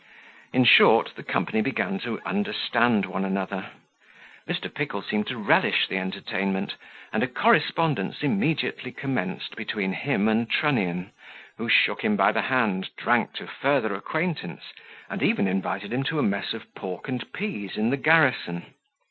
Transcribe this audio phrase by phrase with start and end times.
[0.51, 3.67] In short, the company began to understand one another;
[4.47, 4.67] Mr.
[4.73, 6.73] Pickle seemed to relish the entertainment,
[7.13, 11.11] and a correspondence immediately commenced between him and Trunnion,
[11.59, 14.73] who shook him by the hand, drank to further acquaintance,
[15.07, 18.65] and even invited him to a mess of pork and pease in the garrison.